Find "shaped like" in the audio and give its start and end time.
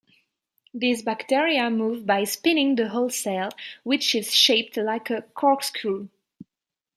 4.33-5.11